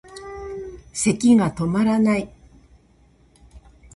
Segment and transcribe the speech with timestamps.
[0.93, 2.27] 咳がとまらない